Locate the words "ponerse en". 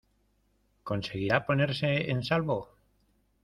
1.45-2.19